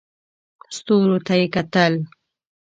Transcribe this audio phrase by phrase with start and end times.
[0.77, 1.93] ستورو ته یې کتل.